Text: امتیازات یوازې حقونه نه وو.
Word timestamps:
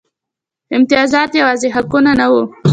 امتیازات 0.75 1.31
یوازې 1.41 1.67
حقونه 1.75 2.11
نه 2.19 2.25
وو. 2.31 2.43